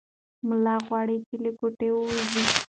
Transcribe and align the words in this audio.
ملا 0.47 0.75
غواړي 0.85 1.17
چې 1.27 1.35
له 1.43 1.51
کوټې 1.59 1.89
ووځي. 1.93 2.43